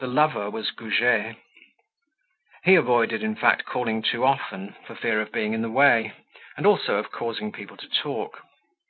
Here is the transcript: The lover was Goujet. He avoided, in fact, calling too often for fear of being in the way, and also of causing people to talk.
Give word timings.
The 0.00 0.06
lover 0.06 0.50
was 0.50 0.70
Goujet. 0.70 1.36
He 2.64 2.74
avoided, 2.74 3.22
in 3.22 3.36
fact, 3.36 3.64
calling 3.64 4.02
too 4.02 4.22
often 4.26 4.76
for 4.86 4.94
fear 4.94 5.18
of 5.22 5.32
being 5.32 5.54
in 5.54 5.62
the 5.62 5.70
way, 5.70 6.12
and 6.58 6.66
also 6.66 6.96
of 6.98 7.10
causing 7.10 7.50
people 7.50 7.78
to 7.78 7.88
talk. 7.88 8.42